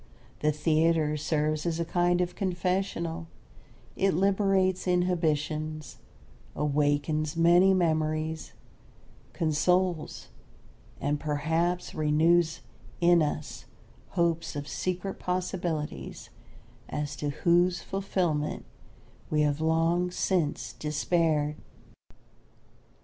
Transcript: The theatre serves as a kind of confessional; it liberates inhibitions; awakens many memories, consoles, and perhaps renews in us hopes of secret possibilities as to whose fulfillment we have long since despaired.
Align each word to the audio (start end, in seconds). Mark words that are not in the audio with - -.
The 0.39 0.51
theatre 0.51 1.15
serves 1.15 1.63
as 1.67 1.79
a 1.79 1.85
kind 1.85 2.21
of 2.21 2.33
confessional; 2.33 3.27
it 3.95 4.15
liberates 4.15 4.87
inhibitions; 4.87 5.99
awakens 6.55 7.37
many 7.37 7.71
memories, 7.75 8.53
consoles, 9.33 10.29
and 10.99 11.19
perhaps 11.19 11.93
renews 11.93 12.61
in 12.99 13.21
us 13.21 13.65
hopes 14.17 14.55
of 14.55 14.67
secret 14.67 15.19
possibilities 15.19 16.31
as 16.89 17.15
to 17.17 17.29
whose 17.29 17.83
fulfillment 17.83 18.65
we 19.29 19.41
have 19.41 19.61
long 19.61 20.09
since 20.09 20.73
despaired. 20.73 21.57